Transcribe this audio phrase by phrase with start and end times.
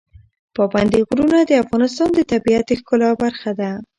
[0.55, 3.71] پابندی غرونه د افغانستان د طبیعت د ښکلا برخه ده.